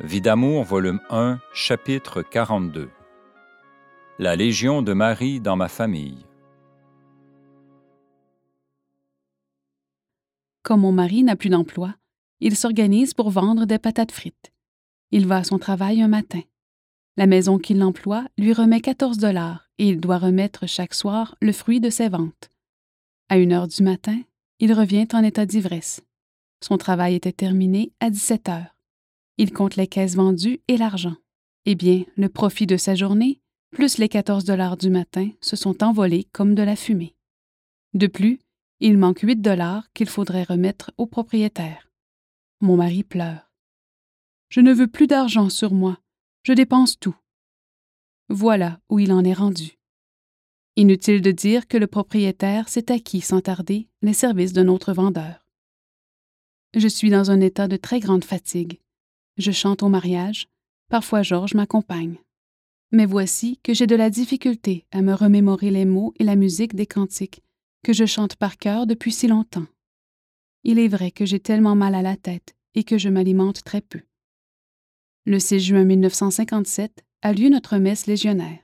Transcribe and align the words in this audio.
Vie 0.00 0.20
d'amour, 0.20 0.62
volume 0.62 1.00
1, 1.08 1.40
chapitre 1.54 2.20
42. 2.20 2.90
La 4.18 4.36
Légion 4.36 4.82
de 4.82 4.92
Marie 4.92 5.40
dans 5.40 5.56
ma 5.56 5.68
famille. 5.68 6.18
Comme 10.62 10.82
mon 10.82 10.92
mari 10.92 11.22
n'a 11.22 11.34
plus 11.34 11.48
d'emploi, 11.48 11.94
il 12.40 12.56
s'organise 12.56 13.14
pour 13.14 13.30
vendre 13.30 13.64
des 13.64 13.78
patates 13.78 14.12
frites. 14.12 14.52
Il 15.12 15.26
va 15.26 15.38
à 15.38 15.44
son 15.44 15.58
travail 15.58 16.02
un 16.02 16.08
matin. 16.08 16.42
La 17.16 17.26
maison 17.26 17.58
qui 17.58 17.72
l'emploie 17.72 18.26
lui 18.36 18.52
remet 18.52 18.82
14 18.82 19.16
dollars 19.16 19.70
et 19.78 19.88
il 19.88 19.98
doit 19.98 20.18
remettre 20.18 20.66
chaque 20.66 20.92
soir 20.92 21.36
le 21.40 21.52
fruit 21.52 21.80
de 21.80 21.88
ses 21.88 22.10
ventes. 22.10 22.50
À 23.30 23.38
une 23.38 23.54
heure 23.54 23.66
du 23.66 23.82
matin, 23.82 24.20
il 24.58 24.74
revient 24.74 25.08
en 25.14 25.22
état 25.22 25.46
d'ivresse. 25.46 26.02
Son 26.62 26.76
travail 26.76 27.14
était 27.14 27.32
terminé 27.32 27.92
à 28.00 28.10
17 28.10 28.50
heures. 28.50 28.75
Il 29.38 29.52
compte 29.52 29.76
les 29.76 29.86
caisses 29.86 30.16
vendues 30.16 30.60
et 30.68 30.76
l'argent. 30.76 31.16
Eh 31.66 31.74
bien, 31.74 32.04
le 32.16 32.28
profit 32.28 32.66
de 32.66 32.76
sa 32.76 32.94
journée, 32.94 33.40
plus 33.70 33.98
les 33.98 34.08
14 34.08 34.44
dollars 34.44 34.76
du 34.76 34.88
matin, 34.88 35.30
se 35.40 35.56
sont 35.56 35.82
envolés 35.82 36.24
comme 36.32 36.54
de 36.54 36.62
la 36.62 36.76
fumée. 36.76 37.14
De 37.92 38.06
plus, 38.06 38.40
il 38.80 38.98
manque 38.98 39.20
8 39.20 39.36
dollars 39.36 39.92
qu'il 39.92 40.08
faudrait 40.08 40.42
remettre 40.42 40.90
au 40.96 41.06
propriétaire. 41.06 41.90
Mon 42.60 42.76
mari 42.76 43.04
pleure. 43.04 43.50
Je 44.48 44.60
ne 44.60 44.72
veux 44.72 44.86
plus 44.86 45.06
d'argent 45.06 45.50
sur 45.50 45.72
moi. 45.72 45.98
Je 46.42 46.52
dépense 46.52 46.98
tout. 46.98 47.16
Voilà 48.28 48.80
où 48.88 48.98
il 48.98 49.12
en 49.12 49.24
est 49.24 49.32
rendu. 49.32 49.78
Inutile 50.76 51.22
de 51.22 51.30
dire 51.30 51.68
que 51.68 51.78
le 51.78 51.86
propriétaire 51.86 52.68
s'est 52.68 52.92
acquis 52.92 53.20
sans 53.20 53.40
tarder 53.40 53.88
les 54.02 54.12
services 54.12 54.52
d'un 54.52 54.68
autre 54.68 54.92
vendeur. 54.92 55.46
Je 56.74 56.88
suis 56.88 57.10
dans 57.10 57.30
un 57.30 57.40
état 57.40 57.68
de 57.68 57.76
très 57.76 58.00
grande 58.00 58.24
fatigue. 58.24 58.80
Je 59.36 59.52
chante 59.52 59.82
au 59.82 59.88
mariage, 59.88 60.48
parfois 60.88 61.22
Georges 61.22 61.54
m'accompagne. 61.54 62.16
Mais 62.90 63.06
voici 63.06 63.58
que 63.62 63.74
j'ai 63.74 63.86
de 63.86 63.96
la 63.96 64.10
difficulté 64.10 64.86
à 64.92 65.02
me 65.02 65.12
remémorer 65.12 65.70
les 65.70 65.84
mots 65.84 66.14
et 66.18 66.24
la 66.24 66.36
musique 66.36 66.74
des 66.74 66.86
cantiques 66.86 67.42
que 67.82 67.92
je 67.92 68.06
chante 68.06 68.36
par 68.36 68.56
cœur 68.56 68.86
depuis 68.86 69.12
si 69.12 69.28
longtemps. 69.28 69.66
Il 70.64 70.78
est 70.78 70.88
vrai 70.88 71.10
que 71.10 71.26
j'ai 71.26 71.38
tellement 71.38 71.74
mal 71.74 71.94
à 71.94 72.02
la 72.02 72.16
tête 72.16 72.56
et 72.74 72.84
que 72.84 72.98
je 72.98 73.08
m'alimente 73.08 73.62
très 73.62 73.80
peu. 73.80 74.00
Le 75.24 75.38
6 75.38 75.60
juin 75.60 75.84
1957 75.84 77.04
a 77.22 77.32
lieu 77.32 77.48
notre 77.48 77.76
messe 77.78 78.06
légionnaire. 78.06 78.60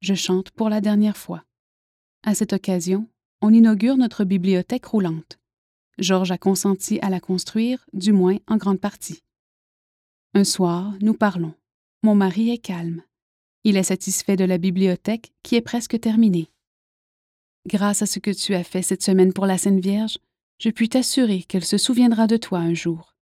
Je 0.00 0.14
chante 0.14 0.50
pour 0.50 0.68
la 0.68 0.80
dernière 0.80 1.16
fois. 1.16 1.44
À 2.22 2.34
cette 2.34 2.52
occasion, 2.52 3.08
on 3.40 3.52
inaugure 3.52 3.96
notre 3.96 4.24
bibliothèque 4.24 4.86
roulante. 4.86 5.38
Georges 5.98 6.32
a 6.32 6.38
consenti 6.38 6.98
à 7.00 7.10
la 7.10 7.20
construire, 7.20 7.86
du 7.92 8.12
moins 8.12 8.38
en 8.48 8.56
grande 8.56 8.80
partie. 8.80 9.22
Un 10.36 10.42
soir, 10.42 10.94
nous 11.00 11.14
parlons. 11.14 11.54
Mon 12.02 12.16
mari 12.16 12.50
est 12.50 12.58
calme. 12.58 13.04
Il 13.62 13.76
est 13.76 13.84
satisfait 13.84 14.34
de 14.34 14.44
la 14.44 14.58
bibliothèque 14.58 15.32
qui 15.44 15.54
est 15.54 15.60
presque 15.60 16.00
terminée. 16.00 16.50
Grâce 17.68 18.02
à 18.02 18.06
ce 18.06 18.18
que 18.18 18.32
tu 18.32 18.52
as 18.56 18.64
fait 18.64 18.82
cette 18.82 19.04
semaine 19.04 19.32
pour 19.32 19.46
la 19.46 19.58
Sainte 19.58 19.78
Vierge, 19.78 20.18
je 20.58 20.70
puis 20.70 20.88
t'assurer 20.88 21.44
qu'elle 21.44 21.64
se 21.64 21.78
souviendra 21.78 22.26
de 22.26 22.36
toi 22.36 22.58
un 22.58 22.74
jour. 22.74 23.14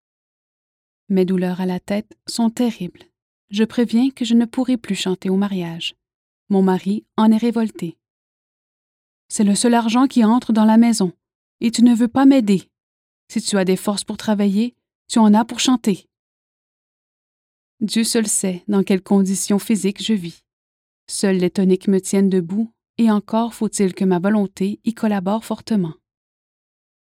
Mes 1.07 1.23
douleurs 1.23 1.61
à 1.61 1.67
la 1.67 1.79
tête 1.79 2.17
sont 2.27 2.49
terribles. 2.49 3.03
Je 3.51 3.63
préviens 3.63 4.09
que 4.09 4.25
je 4.25 4.33
ne 4.33 4.45
pourrai 4.45 4.77
plus 4.77 4.95
chanter 4.95 5.29
au 5.29 5.37
mariage. 5.37 5.93
Mon 6.49 6.63
mari 6.63 7.05
en 7.15 7.31
est 7.31 7.37
révolté. 7.37 7.95
C'est 9.27 9.43
le 9.43 9.53
seul 9.53 9.75
argent 9.75 10.07
qui 10.07 10.25
entre 10.25 10.51
dans 10.51 10.65
la 10.65 10.77
maison, 10.77 11.13
et 11.61 11.69
tu 11.69 11.83
ne 11.83 11.93
veux 11.93 12.07
pas 12.07 12.25
m'aider. 12.25 12.71
Si 13.31 13.39
tu 13.39 13.55
as 13.59 13.65
des 13.65 13.77
forces 13.77 14.03
pour 14.03 14.17
travailler, 14.17 14.73
tu 15.07 15.19
en 15.19 15.35
as 15.35 15.45
pour 15.45 15.59
chanter. 15.59 16.07
Dieu 17.83 18.05
seul 18.05 18.27
sait 18.27 18.63
dans 18.69 18.81
quelles 18.81 19.03
conditions 19.03 19.59
physiques 19.59 20.01
je 20.01 20.13
vis. 20.13 20.45
Seuls 21.11 21.35
les 21.35 21.49
toniques 21.49 21.89
me 21.89 21.99
tiennent 21.99 22.29
debout, 22.29 22.71
et 22.97 23.11
encore 23.11 23.53
faut-il 23.53 23.93
que 23.93 24.05
ma 24.05 24.19
volonté 24.19 24.79
y 24.85 24.93
collabore 24.93 25.43
fortement. 25.43 25.93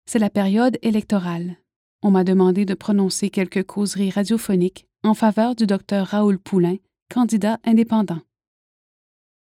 C'est 0.07 0.17
la 0.17 0.31
période 0.31 0.79
électorale. 0.81 1.57
On 2.01 2.09
m'a 2.09 2.23
demandé 2.23 2.65
de 2.65 2.73
prononcer 2.73 3.29
quelques 3.29 3.63
causeries 3.63 4.09
radiophoniques 4.09 4.87
en 5.03 5.13
faveur 5.13 5.55
du 5.55 5.67
docteur 5.67 6.07
Raoul 6.07 6.39
Poulain, 6.39 6.77
candidat 7.13 7.59
indépendant. 7.63 8.21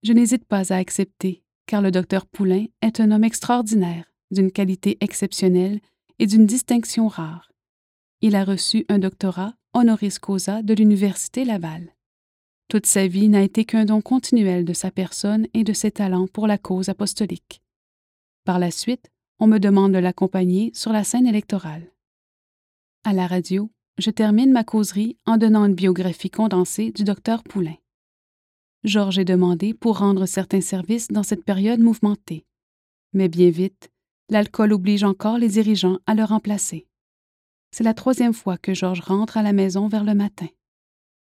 Je 0.01 0.13
n'hésite 0.13 0.45
pas 0.45 0.73
à 0.73 0.77
accepter, 0.77 1.43
car 1.67 1.83
le 1.83 1.91
docteur 1.91 2.25
Poulain 2.25 2.65
est 2.81 2.99
un 2.99 3.11
homme 3.11 3.23
extraordinaire, 3.23 4.11
d'une 4.31 4.51
qualité 4.51 4.97
exceptionnelle 4.99 5.79
et 6.17 6.25
d'une 6.25 6.47
distinction 6.47 7.07
rare. 7.07 7.52
Il 8.25 8.37
a 8.37 8.45
reçu 8.45 8.85
un 8.87 8.99
doctorat 8.99 9.53
honoris 9.73 10.17
causa 10.17 10.63
de 10.63 10.73
l'Université 10.73 11.43
Laval. 11.43 11.93
Toute 12.69 12.85
sa 12.85 13.05
vie 13.05 13.27
n'a 13.27 13.41
été 13.41 13.65
qu'un 13.65 13.83
don 13.83 13.99
continuel 13.99 14.63
de 14.63 14.71
sa 14.71 14.91
personne 14.91 15.45
et 15.53 15.65
de 15.65 15.73
ses 15.73 15.91
talents 15.91 16.27
pour 16.27 16.47
la 16.47 16.57
cause 16.57 16.87
apostolique. 16.87 17.61
Par 18.45 18.59
la 18.59 18.71
suite, 18.71 19.11
on 19.39 19.47
me 19.47 19.59
demande 19.59 19.91
de 19.91 19.97
l'accompagner 19.97 20.71
sur 20.73 20.93
la 20.93 21.03
scène 21.03 21.27
électorale. 21.27 21.91
À 23.03 23.11
la 23.11 23.27
radio, 23.27 23.69
je 23.97 24.09
termine 24.09 24.53
ma 24.53 24.63
causerie 24.63 25.17
en 25.25 25.35
donnant 25.35 25.65
une 25.65 25.75
biographie 25.75 26.29
condensée 26.29 26.93
du 26.93 27.03
docteur 27.03 27.43
Poulain. 27.43 27.75
Georges 28.85 29.19
est 29.19 29.25
demandé 29.25 29.73
pour 29.73 29.97
rendre 29.97 30.27
certains 30.27 30.61
services 30.61 31.09
dans 31.09 31.23
cette 31.23 31.43
période 31.43 31.81
mouvementée. 31.81 32.45
Mais 33.11 33.27
bien 33.27 33.49
vite, 33.49 33.91
l'alcool 34.29 34.71
oblige 34.71 35.03
encore 35.03 35.37
les 35.37 35.49
dirigeants 35.49 35.99
à 36.05 36.15
le 36.15 36.23
remplacer. 36.23 36.87
C'est 37.73 37.83
la 37.83 37.95
troisième 37.95 38.35
fois 38.35 38.59
que 38.59 38.75
Georges 38.75 38.99
rentre 38.99 39.35
à 39.35 39.41
la 39.41 39.51
maison 39.51 39.87
vers 39.87 40.03
le 40.03 40.13
matin. 40.13 40.45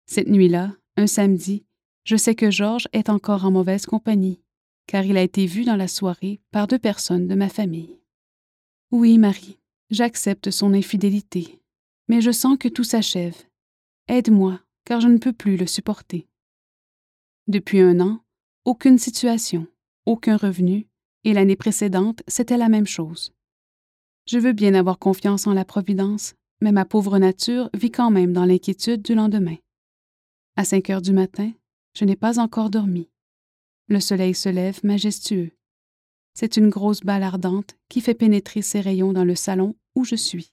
Cette 0.06 0.28
nuit-là, 0.28 0.72
un 0.96 1.08
samedi, 1.08 1.64
je 2.04 2.14
sais 2.14 2.36
que 2.36 2.48
Georges 2.48 2.86
est 2.92 3.08
encore 3.08 3.44
en 3.44 3.50
mauvaise 3.50 3.86
compagnie, 3.86 4.40
car 4.86 5.04
il 5.04 5.16
a 5.16 5.22
été 5.22 5.46
vu 5.46 5.64
dans 5.64 5.74
la 5.74 5.88
soirée 5.88 6.40
par 6.52 6.68
deux 6.68 6.78
personnes 6.78 7.26
de 7.26 7.34
ma 7.34 7.48
famille. 7.48 7.98
Oui, 8.92 9.18
Marie, 9.18 9.58
j'accepte 9.90 10.52
son 10.52 10.74
infidélité, 10.74 11.58
mais 12.06 12.20
je 12.20 12.30
sens 12.30 12.56
que 12.56 12.68
tout 12.68 12.84
s'achève. 12.84 13.36
Aide-moi, 14.06 14.60
car 14.84 15.00
je 15.00 15.08
ne 15.08 15.18
peux 15.18 15.32
plus 15.32 15.56
le 15.56 15.66
supporter. 15.66 16.28
Depuis 17.48 17.80
un 17.80 17.98
an, 17.98 18.20
aucune 18.64 18.98
situation, 18.98 19.66
aucun 20.06 20.36
revenu, 20.36 20.86
et 21.24 21.32
l'année 21.32 21.56
précédente, 21.56 22.22
c'était 22.28 22.58
la 22.58 22.68
même 22.68 22.86
chose. 22.86 23.32
Je 24.28 24.38
veux 24.38 24.52
bien 24.52 24.74
avoir 24.74 24.98
confiance 24.98 25.46
en 25.46 25.54
la 25.54 25.64
Providence, 25.64 26.34
mais 26.60 26.70
ma 26.70 26.84
pauvre 26.84 27.18
nature 27.18 27.70
vit 27.72 27.90
quand 27.90 28.10
même 28.10 28.34
dans 28.34 28.44
l'inquiétude 28.44 29.00
du 29.00 29.14
lendemain. 29.14 29.56
À 30.54 30.66
cinq 30.66 30.90
heures 30.90 31.00
du 31.00 31.14
matin, 31.14 31.50
je 31.94 32.04
n'ai 32.04 32.14
pas 32.14 32.38
encore 32.38 32.68
dormi. 32.68 33.08
Le 33.88 34.00
soleil 34.00 34.34
se 34.34 34.50
lève 34.50 34.80
majestueux. 34.84 35.52
C'est 36.34 36.58
une 36.58 36.68
grosse 36.68 37.00
balle 37.00 37.22
ardente 37.22 37.78
qui 37.88 38.02
fait 38.02 38.12
pénétrer 38.12 38.60
ses 38.60 38.82
rayons 38.82 39.14
dans 39.14 39.24
le 39.24 39.34
salon 39.34 39.74
où 39.94 40.04
je 40.04 40.14
suis. 40.14 40.52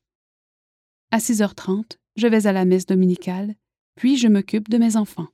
À 1.12 1.18
6h30, 1.18 1.98
je 2.16 2.28
vais 2.28 2.48
à 2.48 2.54
la 2.54 2.64
messe 2.64 2.86
dominicale, 2.86 3.56
puis 3.96 4.16
je 4.16 4.30
m'occupe 4.30 4.70
de 4.70 4.78
mes 4.78 4.96
enfants. 4.96 5.28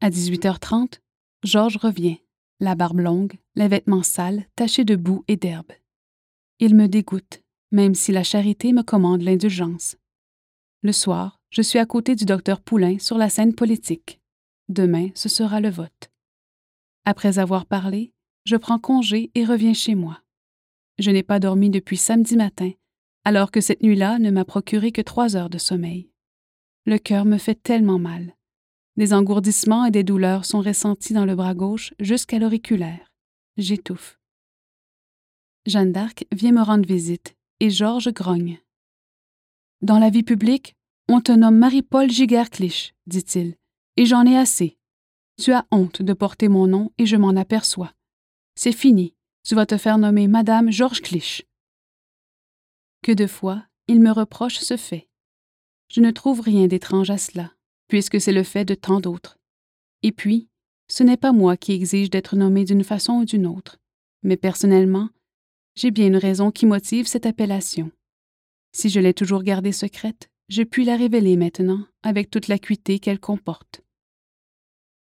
À 0.00 0.08
18h30, 0.08 1.00
Georges 1.44 1.76
revient, 1.76 2.16
la 2.60 2.74
barbe 2.74 3.00
longue, 3.00 3.34
les 3.56 3.68
vêtements 3.68 4.02
sales, 4.02 4.46
tachés 4.56 4.84
de 4.84 4.96
boue 4.96 5.22
et 5.28 5.36
d'herbe. 5.36 5.72
Il 6.58 6.74
me 6.74 6.88
dégoûte, 6.88 7.42
même 7.70 7.94
si 7.94 8.12
la 8.12 8.22
charité 8.22 8.72
me 8.72 8.82
commande 8.82 9.20
l'indulgence. 9.20 9.96
Le 10.82 10.92
soir, 10.92 11.38
je 11.50 11.60
suis 11.60 11.78
à 11.78 11.84
côté 11.84 12.14
du 12.14 12.24
docteur 12.24 12.62
Poulain 12.62 12.98
sur 12.98 13.18
la 13.18 13.28
scène 13.28 13.54
politique. 13.54 14.20
Demain, 14.70 15.10
ce 15.14 15.28
sera 15.28 15.60
le 15.60 15.68
vote. 15.68 16.10
Après 17.04 17.38
avoir 17.38 17.66
parlé, 17.66 18.12
je 18.44 18.56
prends 18.56 18.78
congé 18.78 19.30
et 19.34 19.44
reviens 19.44 19.74
chez 19.74 19.94
moi. 19.94 20.22
Je 20.98 21.10
n'ai 21.10 21.22
pas 21.22 21.40
dormi 21.40 21.68
depuis 21.68 21.98
samedi 21.98 22.36
matin, 22.36 22.70
alors 23.24 23.50
que 23.50 23.60
cette 23.60 23.82
nuit-là 23.82 24.18
ne 24.18 24.30
m'a 24.30 24.46
procuré 24.46 24.92
que 24.92 25.02
trois 25.02 25.36
heures 25.36 25.50
de 25.50 25.58
sommeil. 25.58 26.10
Le 26.86 26.96
cœur 26.96 27.26
me 27.26 27.36
fait 27.36 27.60
tellement 27.62 27.98
mal. 27.98 28.34
Des 28.96 29.12
engourdissements 29.12 29.84
et 29.84 29.90
des 29.90 30.04
douleurs 30.04 30.46
sont 30.46 30.60
ressentis 30.60 31.12
dans 31.12 31.26
le 31.26 31.34
bras 31.34 31.54
gauche 31.54 31.92
jusqu'à 32.00 32.38
l'auriculaire. 32.38 33.12
J'étouffe. 33.58 34.15
Jeanne 35.66 35.92
d'Arc 35.92 36.24
vient 36.32 36.52
me 36.52 36.62
rendre 36.62 36.86
visite 36.86 37.36
et 37.60 37.70
Georges 37.70 38.12
grogne. 38.12 38.58
Dans 39.82 39.98
la 39.98 40.10
vie 40.10 40.22
publique, 40.22 40.74
on 41.08 41.20
te 41.20 41.32
nomme 41.32 41.58
Marie-Paul 41.58 42.10
Giguère-Clich, 42.10 42.94
dit-il, 43.06 43.56
et 43.96 44.06
j'en 44.06 44.26
ai 44.26 44.36
assez. 44.36 44.78
Tu 45.40 45.52
as 45.52 45.66
honte 45.70 46.02
de 46.02 46.12
porter 46.12 46.48
mon 46.48 46.66
nom 46.66 46.90
et 46.98 47.06
je 47.06 47.16
m'en 47.16 47.36
aperçois. 47.36 47.92
C'est 48.54 48.72
fini, 48.72 49.14
tu 49.44 49.54
vas 49.54 49.66
te 49.66 49.76
faire 49.76 49.98
nommer 49.98 50.28
Madame 50.28 50.70
Georges 50.70 51.02
Clich. 51.02 51.46
Que 53.02 53.12
de 53.12 53.26
fois, 53.26 53.64
il 53.86 54.00
me 54.00 54.10
reproche 54.10 54.58
ce 54.58 54.76
fait. 54.76 55.08
Je 55.92 56.00
ne 56.00 56.10
trouve 56.10 56.40
rien 56.40 56.66
d'étrange 56.66 57.10
à 57.10 57.18
cela, 57.18 57.52
puisque 57.86 58.20
c'est 58.20 58.32
le 58.32 58.42
fait 58.42 58.64
de 58.64 58.74
tant 58.74 59.00
d'autres. 59.00 59.38
Et 60.02 60.10
puis, 60.10 60.48
ce 60.88 61.02
n'est 61.02 61.16
pas 61.16 61.32
moi 61.32 61.56
qui 61.56 61.72
exige 61.72 62.10
d'être 62.10 62.36
nommé 62.36 62.64
d'une 62.64 62.84
façon 62.84 63.14
ou 63.14 63.24
d'une 63.24 63.46
autre, 63.46 63.78
mais 64.22 64.36
personnellement, 64.36 65.10
j'ai 65.76 65.90
bien 65.90 66.06
une 66.06 66.16
raison 66.16 66.50
qui 66.50 66.66
motive 66.66 67.06
cette 67.06 67.26
appellation. 67.26 67.90
Si 68.72 68.88
je 68.88 68.98
l'ai 68.98 69.14
toujours 69.14 69.42
gardée 69.42 69.72
secrète, 69.72 70.30
je 70.48 70.62
puis 70.62 70.84
la 70.84 70.96
révéler 70.96 71.36
maintenant 71.36 71.84
avec 72.02 72.30
toute 72.30 72.48
l'acuité 72.48 72.98
qu'elle 72.98 73.20
comporte. 73.20 73.82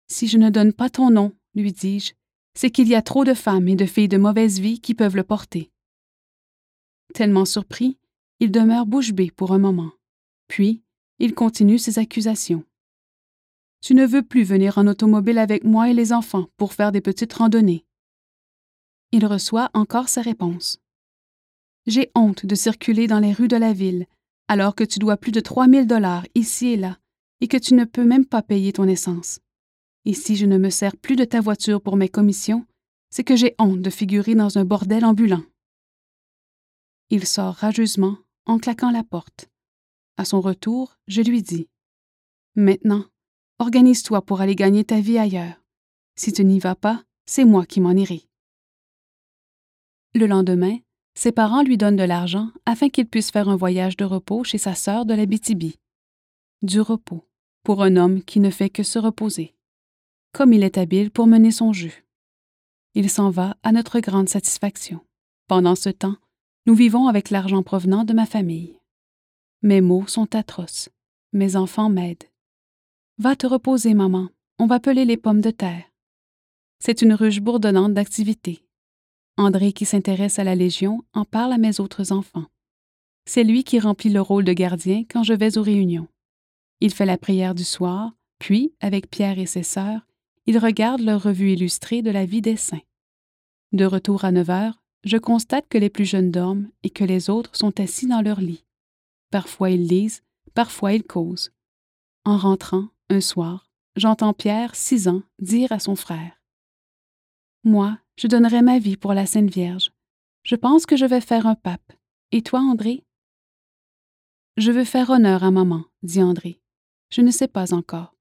Si 0.08 0.28
je 0.28 0.38
ne 0.38 0.50
donne 0.50 0.74
pas 0.74 0.90
ton 0.90 1.10
nom, 1.10 1.34
lui 1.56 1.72
dis-je, 1.72 2.14
c'est 2.56 2.72
qu'il 2.72 2.88
y 2.88 2.96
a 2.96 3.02
trop 3.02 3.24
de 3.24 3.34
femmes 3.34 3.68
et 3.68 3.76
de 3.76 3.86
filles 3.86 4.08
de 4.08 4.18
mauvaise 4.18 4.60
vie 4.60 4.80
qui 4.80 4.94
peuvent 4.94 5.16
le 5.16 5.24
porter. 5.24 5.72
Tellement 7.14 7.46
surpris, 7.46 7.98
il 8.40 8.52
demeure 8.52 8.86
bouche 8.86 9.14
bée 9.14 9.32
pour 9.32 9.54
un 9.54 9.60
moment. 9.60 9.92
Puis, 10.48 10.82
il 11.20 11.34
continue 11.34 11.78
ses 11.78 12.00
accusations. 12.00 12.64
Tu 13.82 13.94
ne 13.96 14.06
veux 14.06 14.24
plus 14.24 14.44
venir 14.44 14.78
en 14.78 14.88
automobile 14.88 15.38
avec 15.38 15.64
moi 15.64 15.90
et 15.90 15.94
les 15.94 16.14
enfants 16.14 16.48
pour 16.58 16.74
faire 16.74 16.92
des 16.92 17.02
petites 17.02 17.34
randonnées. 17.34 17.86
Il 19.14 19.28
reçoit 19.28 19.70
encore 19.76 20.10
sa 20.10 20.24
réponse. 20.24 20.80
J'ai 21.86 22.10
honte 22.16 22.48
de 22.48 22.56
circuler 22.56 23.06
dans 23.06 23.20
les 23.20 23.32
rues 23.32 23.48
de 23.48 23.56
la 23.56 23.72
ville 23.72 24.08
alors 24.48 24.74
que 24.74 24.84
tu 24.84 24.98
dois 24.98 25.18
plus 25.18 25.32
de 25.32 25.40
trois 25.40 25.68
mille 25.68 25.86
dollars 25.86 26.26
ici 26.34 26.70
et 26.70 26.78
là 26.78 26.98
et 27.40 27.48
que 27.48 27.58
tu 27.58 27.76
ne 27.76 27.86
peux 27.86 28.06
même 28.06 28.26
pas 28.26 28.42
payer 28.42 28.74
ton 28.74 28.88
essence. 28.88 29.40
Et 30.06 30.16
si 30.16 30.36
je 30.36 30.48
ne 30.48 30.58
me 30.58 30.72
sers 30.72 30.98
plus 30.98 31.16
de 31.16 31.26
ta 31.26 31.42
voiture 31.42 31.80
pour 31.80 31.96
mes 31.96 32.10
commissions, 32.10 32.66
c'est 33.12 33.24
que 33.24 33.36
j'ai 33.36 33.54
honte 33.60 33.84
de 33.84 33.92
figurer 33.92 34.34
dans 34.34 34.58
un 34.58 34.66
bordel 34.66 35.06
ambulant. 35.06 35.44
Il 37.12 37.28
sort 37.28 37.54
rageusement 37.54 38.18
en 38.48 38.58
claquant 38.58 38.90
la 38.90 39.04
porte. 39.04 39.48
À 40.18 40.26
son 40.26 40.42
retour, 40.42 40.98
je 41.08 41.22
lui 41.22 41.44
dis 41.44 41.68
Maintenant, 42.56 43.06
organise-toi 43.60 44.24
pour 44.24 44.42
aller 44.42 44.56
gagner 44.56 44.84
ta 44.86 45.00
vie 45.00 45.20
ailleurs. 45.20 45.62
Si 46.16 46.34
tu 46.34 46.44
n'y 46.44 46.58
vas 46.58 46.76
pas, 46.76 47.04
c'est 47.28 47.46
moi 47.46 47.68
qui 47.68 47.80
m'en 47.80 47.92
irai. 47.92 48.24
Le 50.16 50.28
lendemain, 50.28 50.78
ses 51.16 51.32
parents 51.32 51.64
lui 51.64 51.78
donnent 51.78 51.96
de 51.96 52.04
l'argent 52.04 52.52
afin 52.66 52.90
qu'il 52.90 53.08
puisse 53.08 53.32
faire 53.32 53.50
un 53.50 53.56
voyage 53.56 53.98
de 53.98 54.06
repos 54.06 54.44
chez 54.44 54.60
sa 54.60 54.76
sœur 54.76 55.06
de 55.06 55.16
la 55.16 55.26
BTB. 55.26 55.76
Du 56.62 56.82
repos, 56.82 57.28
pour 57.64 57.82
un 57.82 57.96
homme 57.96 58.24
qui 58.24 58.40
ne 58.40 58.52
fait 58.52 58.70
que 58.70 58.84
se 58.84 59.00
reposer. 59.00 59.56
Comme 60.32 60.54
il 60.54 60.64
est 60.64 60.78
habile 60.78 61.10
pour 61.10 61.26
mener 61.26 61.52
son 61.52 61.74
jeu. 61.74 61.92
Il 62.94 63.10
s'en 63.10 63.32
va 63.32 63.58
à 63.64 63.72
notre 63.72 64.00
grande 64.00 64.30
satisfaction. 64.30 65.00
Pendant 65.48 65.76
ce 65.76 65.90
temps, 65.90 66.18
nous 66.68 66.76
vivons 66.76 67.08
avec 67.08 67.32
l'argent 67.32 67.64
provenant 67.64 68.04
de 68.04 68.14
ma 68.14 68.28
famille. 68.28 68.78
Mes 69.64 69.82
mots 69.82 70.06
sont 70.08 70.36
atroces. 70.36 70.90
Mes 71.32 71.56
enfants 71.56 71.90
m'aident. 71.90 72.30
Va 73.18 73.36
te 73.36 73.48
reposer, 73.48 73.96
maman. 73.96 74.30
On 74.60 74.68
va 74.68 74.80
peler 74.80 75.06
les 75.06 75.18
pommes 75.18 75.42
de 75.42 75.52
terre. 75.52 75.86
C'est 76.80 77.02
une 77.02 77.14
ruche 77.14 77.42
bourdonnante 77.42 77.94
d'activité. 77.94 78.64
André, 79.38 79.74
qui 79.74 79.86
s'intéresse 79.86 80.40
à 80.40 80.44
la 80.44 80.56
Légion, 80.56 81.04
en 81.14 81.26
parle 81.26 81.54
à 81.54 81.58
mes 81.58 81.80
autres 81.80 82.12
enfants. 82.12 82.46
C'est 83.26 83.44
lui 83.44 83.64
qui 83.64 83.80
remplit 83.80 84.10
le 84.10 84.22
rôle 84.22 84.44
de 84.44 84.54
gardien 84.54 85.04
quand 85.10 85.24
je 85.24 85.34
vais 85.34 85.58
aux 85.58 85.64
réunions. 85.64 86.08
Il 86.82 86.94
fait 86.94 87.06
la 87.06 87.18
prière 87.18 87.56
du 87.56 87.64
soir, 87.64 88.14
puis, 88.40 88.74
avec 88.82 89.10
Pierre 89.10 89.40
et 89.40 89.46
ses 89.46 89.64
sœurs, 89.64 90.02
il 90.46 90.58
regarde 90.58 91.02
leur 91.02 91.24
revue 91.24 91.54
illustrée 91.54 92.02
de 92.02 92.12
la 92.12 92.26
vie 92.26 92.42
des 92.42 92.58
saints. 92.58 92.82
De 93.72 93.86
retour 93.86 94.26
à 94.26 94.32
9 94.32 94.50
heures, 94.50 94.84
je 95.04 95.18
constate 95.18 95.68
que 95.68 95.78
les 95.78 95.90
plus 95.90 96.06
jeunes 96.06 96.32
dorment 96.32 96.70
et 96.84 96.90
que 96.90 97.04
les 97.04 97.30
autres 97.30 97.56
sont 97.56 97.80
assis 97.80 98.08
dans 98.08 98.22
leur 98.22 98.40
lit. 98.40 98.66
Parfois 99.32 99.70
ils 99.70 99.88
lisent, 99.88 100.24
parfois 100.54 100.94
ils 100.94 101.04
causent. 101.04 101.52
En 102.26 102.38
rentrant, 102.38 102.90
un 103.10 103.22
soir, 103.22 103.70
j'entends 103.96 104.34
Pierre, 104.34 104.76
six 104.76 105.08
ans, 105.08 105.24
dire 105.40 105.72
à 105.72 105.80
son 105.80 105.96
frère 105.96 106.42
Moi, 107.64 107.98
je 108.18 108.28
donnerai 108.28 108.62
ma 108.62 108.80
vie 108.80 108.98
pour 108.98 109.14
la 109.14 109.26
Sainte 109.26 109.50
Vierge. 109.50 109.92
Je 110.44 110.56
pense 110.56 110.86
que 110.86 110.96
je 110.96 111.06
vais 111.06 111.22
faire 111.22 111.48
un 111.48 111.56
pape. 111.56 111.94
Et 112.32 112.42
toi, 112.42 112.60
André? 112.60 113.04
Je 114.58 114.72
veux 114.72 114.86
faire 114.86 115.10
honneur 115.10 115.44
à 115.44 115.52
maman, 115.52 115.86
dit 116.04 116.22
André. 116.22 116.60
Je 117.10 117.22
ne 117.22 117.32
sais 117.32 117.48
pas 117.48 117.74
encore. 117.74 118.16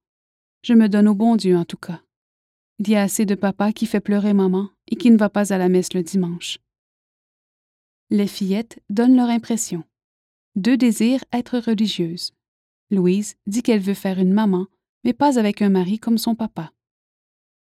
Je 0.62 0.74
me 0.74 0.88
donne 0.88 1.08
au 1.08 1.14
bon 1.14 1.36
Dieu 1.36 1.56
en 1.56 1.64
tout 1.64 1.76
cas. 1.76 2.02
Il 2.78 2.88
y 2.88 2.96
a 2.96 3.02
assez 3.02 3.26
de 3.26 3.34
papa 3.34 3.72
qui 3.72 3.86
fait 3.86 4.00
pleurer 4.00 4.32
maman 4.32 4.70
et 4.88 4.96
qui 4.96 5.10
ne 5.10 5.16
va 5.16 5.28
pas 5.28 5.52
à 5.52 5.58
la 5.58 5.68
messe 5.68 5.92
le 5.92 6.02
dimanche. 6.02 6.58
Les 8.10 8.26
fillettes 8.26 8.80
donnent 8.90 9.16
leur 9.16 9.28
impression. 9.28 9.84
Deux 10.54 10.76
désirent 10.76 11.24
être 11.32 11.58
religieuses. 11.58 12.32
Louise 12.90 13.36
dit 13.46 13.62
qu'elle 13.62 13.80
veut 13.80 13.94
faire 13.94 14.18
une 14.18 14.32
maman, 14.32 14.66
mais 15.04 15.14
pas 15.14 15.38
avec 15.38 15.62
un 15.62 15.70
mari 15.70 15.98
comme 15.98 16.18
son 16.18 16.34
papa. 16.34 16.72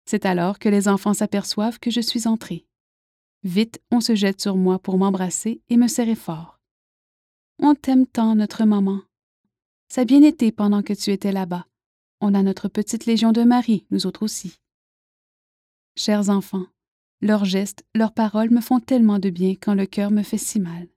C'est 0.04 0.26
alors 0.26 0.58
que 0.58 0.68
les 0.68 0.88
enfants 0.88 1.14
s'aperçoivent 1.14 1.78
que 1.78 1.90
je 1.90 2.00
suis 2.00 2.26
entrée. 2.26 2.66
Vite, 3.44 3.80
on 3.90 4.00
se 4.00 4.14
jette 4.14 4.40
sur 4.40 4.56
moi 4.56 4.78
pour 4.78 4.98
m'embrasser 4.98 5.60
et 5.68 5.76
me 5.76 5.88
serrer 5.88 6.14
fort. 6.14 6.60
On 7.58 7.74
t'aime 7.74 8.06
tant, 8.06 8.34
notre 8.34 8.64
maman. 8.64 9.00
Ça 9.88 10.02
a 10.02 10.04
bien 10.04 10.22
été 10.22 10.52
pendant 10.52 10.82
que 10.82 10.92
tu 10.92 11.10
étais 11.10 11.32
là-bas. 11.32 11.66
On 12.20 12.34
a 12.34 12.42
notre 12.42 12.68
petite 12.68 13.06
légion 13.06 13.32
de 13.32 13.42
Marie, 13.42 13.84
nous 13.90 14.06
autres 14.06 14.22
aussi. 14.22 14.58
Chers 15.96 16.30
enfants, 16.30 16.66
leurs 17.20 17.44
gestes, 17.44 17.84
leurs 17.94 18.12
paroles 18.12 18.50
me 18.50 18.60
font 18.60 18.80
tellement 18.80 19.18
de 19.18 19.30
bien 19.30 19.54
quand 19.60 19.74
le 19.74 19.86
cœur 19.86 20.10
me 20.10 20.22
fait 20.22 20.38
si 20.38 20.58
mal. 20.58 20.88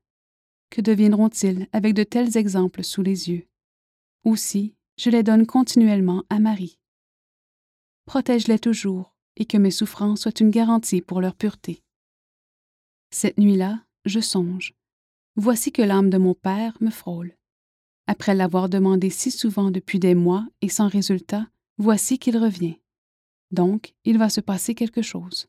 Que 0.70 0.80
deviendront-ils 0.80 1.68
avec 1.72 1.94
de 1.94 2.02
tels 2.02 2.36
exemples 2.36 2.82
sous 2.82 3.02
les 3.02 3.28
yeux? 3.28 3.46
Aussi, 4.24 4.74
je 4.98 5.10
les 5.10 5.22
donne 5.22 5.46
continuellement 5.46 6.24
à 6.30 6.38
Marie. 6.38 6.78
Protège-les 8.06 8.58
toujours, 8.58 9.14
et 9.36 9.44
que 9.44 9.56
mes 9.56 9.70
souffrances 9.70 10.22
soient 10.22 10.40
une 10.40 10.50
garantie 10.50 11.02
pour 11.02 11.20
leur 11.20 11.34
pureté. 11.34 11.82
Cette 13.10 13.38
nuit-là, 13.38 13.84
je 14.04 14.20
songe. 14.20 14.74
Voici 15.36 15.72
que 15.72 15.82
l'âme 15.82 16.10
de 16.10 16.18
mon 16.18 16.34
Père 16.34 16.76
me 16.80 16.90
frôle. 16.90 17.36
Après 18.06 18.34
l'avoir 18.34 18.68
demandé 18.68 19.10
si 19.10 19.30
souvent 19.30 19.70
depuis 19.70 19.98
des 19.98 20.14
mois 20.14 20.46
et 20.62 20.68
sans 20.68 20.88
résultat, 20.88 21.46
voici 21.76 22.18
qu'il 22.18 22.38
revient. 22.38 22.78
Donc, 23.50 23.94
il 24.04 24.18
va 24.18 24.28
se 24.28 24.40
passer 24.40 24.74
quelque 24.74 25.02
chose 25.02 25.46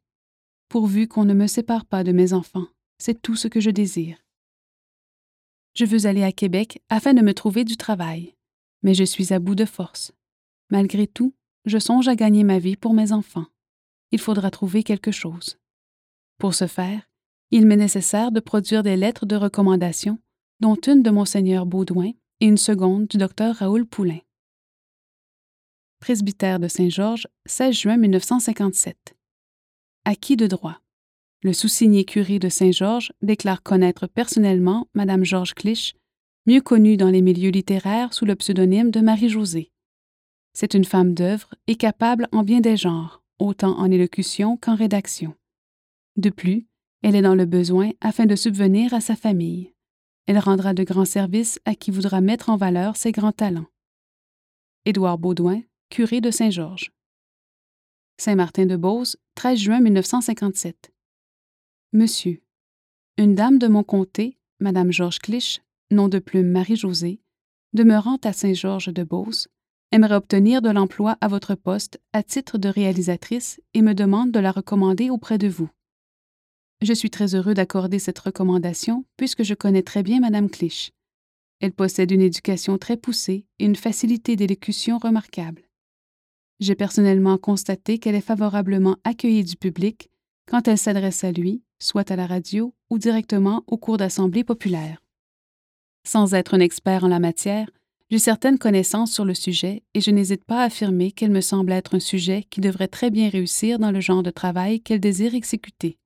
pourvu 0.69 1.07
qu'on 1.07 1.25
ne 1.25 1.33
me 1.33 1.47
sépare 1.47 1.85
pas 1.85 2.03
de 2.03 2.11
mes 2.11 2.33
enfants. 2.33 2.67
C'est 2.97 3.21
tout 3.21 3.35
ce 3.35 3.47
que 3.47 3.59
je 3.59 3.69
désire. 3.69 4.17
Je 5.75 5.85
veux 5.85 6.07
aller 6.07 6.23
à 6.23 6.31
Québec 6.31 6.81
afin 6.89 7.13
de 7.13 7.21
me 7.21 7.33
trouver 7.33 7.63
du 7.63 7.77
travail, 7.77 8.35
mais 8.81 8.93
je 8.93 9.03
suis 9.03 9.33
à 9.33 9.39
bout 9.39 9.55
de 9.55 9.65
force. 9.65 10.11
Malgré 10.69 11.07
tout, 11.07 11.33
je 11.67 11.77
songe 11.77 12.07
à 12.07 12.15
gagner 12.15 12.43
ma 12.43 12.59
vie 12.59 12.75
pour 12.75 12.93
mes 12.93 13.11
enfants. 13.11 13.45
Il 14.11 14.19
faudra 14.19 14.49
trouver 14.49 14.83
quelque 14.83 15.11
chose. 15.11 15.57
Pour 16.37 16.53
ce 16.55 16.67
faire, 16.67 17.09
il 17.51 17.65
m'est 17.65 17.77
nécessaire 17.77 18.31
de 18.31 18.39
produire 18.39 18.83
des 18.83 18.97
lettres 18.97 19.25
de 19.25 19.35
recommandation, 19.35 20.19
dont 20.59 20.75
une 20.75 21.03
de 21.03 21.11
Monseigneur 21.11 21.65
Baudouin 21.65 22.11
et 22.39 22.45
une 22.45 22.57
seconde 22.57 23.07
du 23.07 23.17
docteur 23.17 23.55
Raoul 23.55 23.85
Poulain. 23.85 24.19
Presbytère 25.99 26.59
de 26.59 26.67
Saint-Georges, 26.67 27.27
16 27.45 27.75
juin 27.75 27.97
1957 27.97 29.17
acquis 30.07 30.37
de 30.37 30.47
droit? 30.47 30.79
Le 31.43 31.51
sous-signé 31.51 32.05
curé 32.05 32.39
de 32.39 32.47
Saint-Georges 32.47 33.11
déclare 33.21 33.61
connaître 33.61 34.07
personnellement 34.07 34.87
Madame 34.93 35.25
Georges 35.25 35.53
Clich, 35.53 35.95
mieux 36.45 36.61
connue 36.61 36.95
dans 36.95 37.09
les 37.09 37.21
milieux 37.21 37.49
littéraires 37.49 38.13
sous 38.13 38.23
le 38.23 38.35
pseudonyme 38.35 38.89
de 38.89 39.01
Marie-Josée. 39.01 39.69
C'est 40.59 40.73
une 40.73 40.85
femme 40.85 41.13
d'œuvre 41.13 41.53
et 41.67 41.75
capable 41.75 42.27
en 42.31 42.41
bien 42.41 42.61
des 42.61 42.77
genres, 42.77 43.21
autant 43.37 43.77
en 43.77 43.91
élocution 43.91 44.57
qu'en 44.57 44.73
rédaction. 44.73 45.35
De 46.15 46.31
plus, 46.31 46.65
elle 47.03 47.15
est 47.15 47.21
dans 47.21 47.35
le 47.35 47.45
besoin 47.45 47.91
afin 48.01 48.25
de 48.25 48.35
subvenir 48.35 48.91
à 48.95 48.99
sa 48.99 49.15
famille. 49.15 49.75
Elle 50.25 50.39
rendra 50.39 50.73
de 50.73 50.83
grands 50.83 51.05
services 51.05 51.59
à 51.65 51.75
qui 51.75 51.91
voudra 51.91 52.21
mettre 52.21 52.49
en 52.49 52.57
valeur 52.57 52.95
ses 52.95 53.11
grands 53.11 53.31
talents. 53.31 53.67
Édouard 54.85 55.19
Baudouin, 55.19 55.61
curé 55.91 56.21
de 56.21 56.31
Saint-Georges. 56.31 56.91
Saint-Martin-de-Beauce, 58.17 59.15
13 59.35 59.59
juin 59.59 59.79
1957. 59.79 60.91
Monsieur, 61.93 62.41
une 63.19 63.35
dame 63.35 63.59
de 63.59 63.67
mon 63.67 63.83
comté, 63.83 64.39
Madame 64.59 64.91
Georges 64.91 65.19
Clich, 65.19 65.61
nom 65.91 66.07
de 66.07 66.17
plume 66.17 66.49
Marie-Josée, 66.49 67.21
demeurant 67.73 68.17
à 68.23 68.33
Saint-Georges-de-Beauce, 68.33 69.49
aimerait 69.91 70.15
obtenir 70.15 70.61
de 70.61 70.69
l'emploi 70.69 71.17
à 71.21 71.27
votre 71.27 71.55
poste 71.55 71.99
à 72.13 72.23
titre 72.23 72.57
de 72.57 72.69
réalisatrice 72.69 73.61
et 73.73 73.81
me 73.81 73.93
demande 73.93 74.31
de 74.31 74.39
la 74.39 74.51
recommander 74.51 75.09
auprès 75.09 75.37
de 75.37 75.47
vous. 75.47 75.69
Je 76.81 76.93
suis 76.93 77.09
très 77.09 77.33
heureux 77.33 77.53
d'accorder 77.53 77.99
cette 77.99 78.19
recommandation 78.19 79.05
puisque 79.17 79.43
je 79.43 79.53
connais 79.53 79.83
très 79.83 80.03
bien 80.03 80.19
Madame 80.19 80.49
Clich. 80.49 80.91
Elle 81.59 81.71
possède 81.71 82.11
une 82.11 82.21
éducation 82.21 82.77
très 82.77 82.97
poussée 82.97 83.45
et 83.59 83.65
une 83.65 83.75
facilité 83.75 84.35
d'élocution 84.35 84.99
remarquable. 84.99 85.63
J'ai 86.59 86.75
personnellement 86.75 87.37
constaté 87.37 87.97
qu'elle 87.97 88.15
est 88.15 88.21
favorablement 88.21 88.97
accueillie 89.03 89.43
du 89.43 89.55
public 89.55 90.09
quand 90.47 90.67
elle 90.67 90.77
s'adresse 90.77 91.23
à 91.23 91.31
lui, 91.31 91.63
soit 91.79 92.09
à 92.11 92.15
la 92.15 92.25
radio 92.25 92.73
ou 92.89 92.97
directement 92.97 93.63
au 93.67 93.77
cours 93.77 93.97
d'assemblées 93.97 94.43
populaires. 94.43 95.03
Sans 96.05 96.33
être 96.33 96.53
un 96.53 96.59
expert 96.59 97.03
en 97.03 97.09
la 97.09 97.19
matière, 97.19 97.69
j'ai 98.09 98.19
certaines 98.19 98.57
connaissances 98.57 99.11
sur 99.11 99.25
le 99.25 99.33
sujet 99.33 99.83
et 99.93 100.01
je 100.01 100.11
n'hésite 100.11 100.45
pas 100.45 100.61
à 100.61 100.65
affirmer 100.65 101.11
qu'elle 101.11 101.31
me 101.31 101.41
semble 101.41 101.73
être 101.73 101.95
un 101.95 101.99
sujet 101.99 102.45
qui 102.49 102.61
devrait 102.61 102.87
très 102.87 103.09
bien 103.09 103.29
réussir 103.29 103.79
dans 103.79 103.91
le 103.91 103.99
genre 103.99 104.23
de 104.23 104.31
travail 104.31 104.81
qu'elle 104.81 105.01
désire 105.01 105.35
exécuter. 105.35 105.97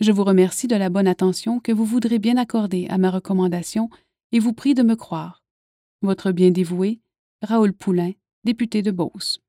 Je 0.00 0.12
vous 0.12 0.24
remercie 0.24 0.68
de 0.68 0.76
la 0.76 0.90
bonne 0.90 1.08
attention 1.08 1.60
que 1.60 1.72
vous 1.72 1.84
voudrez 1.84 2.18
bien 2.18 2.36
accorder 2.36 2.86
à 2.90 2.98
ma 2.98 3.10
recommandation 3.10 3.88
et 4.32 4.38
vous 4.38 4.52
prie 4.52 4.74
de 4.74 4.82
me 4.82 4.96
croire. 4.96 5.42
Votre 6.02 6.30
bien 6.30 6.50
dévoué, 6.50 7.00
Raoul 7.42 7.72
Poulain, 7.72 8.12
député 8.44 8.82
de 8.82 8.90
Beauce. 8.90 9.40